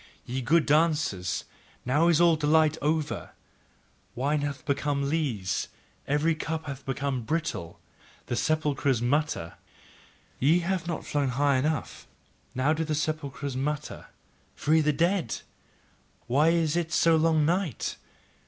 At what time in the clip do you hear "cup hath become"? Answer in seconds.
6.33-7.21